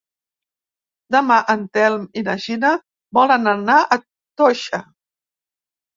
Demà 1.15 1.37
en 1.55 1.67
Telm 1.77 2.07
i 2.21 2.25
na 2.29 2.35
Gina 2.45 2.73
volen 3.19 3.53
anar 3.55 3.79
a 3.81 3.99
Toixa. 4.43 4.85